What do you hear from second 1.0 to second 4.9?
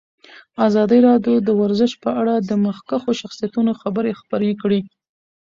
راډیو د ورزش په اړه د مخکښو شخصیتونو خبرې خپرې کړي.